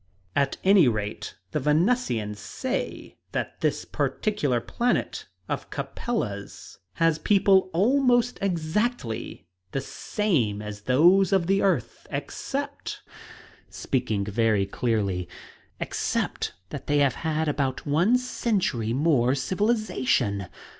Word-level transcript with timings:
"At 0.35 0.57
any 0.63 0.87
rate, 0.87 1.35
the 1.51 1.59
Venusians 1.59 2.39
say 2.39 3.19
that 3.33 3.61
this 3.61 3.85
particular 3.85 4.59
planet 4.59 5.27
of 5.47 5.69
Capella's 5.69 6.79
has 6.93 7.19
people 7.19 7.69
almost 7.71 8.39
exactly 8.41 9.45
the 9.73 9.79
same 9.81 10.59
as 10.59 10.81
those 10.89 11.31
of 11.31 11.45
the 11.45 11.61
earth, 11.61 12.07
except" 12.09 13.03
speaking 13.69 14.25
very 14.25 14.65
clearly 14.65 15.29
"except 15.79 16.53
that 16.71 16.87
they 16.87 16.97
have 16.97 17.13
had 17.21 17.47
about 17.47 17.85
one 17.85 18.17
century 18.17 18.93
more 18.93 19.35
civilization!" 19.35 20.47